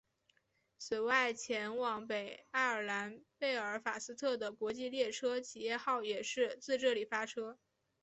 [0.79, 7.59] 此外前往北爱尔兰贝尔法斯特的国际列车企业号也是自这里发车。